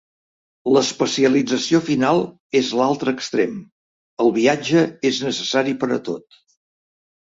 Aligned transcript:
L'especialització 0.75 1.81
final 1.91 2.23
és 2.61 2.73
l'altre 2.81 3.15
extrem: 3.19 3.55
el 4.27 4.35
viatge 4.43 4.87
és 5.15 5.25
necessari 5.31 5.81
per 5.85 5.97
a 6.01 6.05
tot. 6.13 6.45